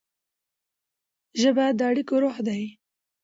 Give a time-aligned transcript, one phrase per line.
[1.41, 2.55] ژبه د اړیکو روح ده.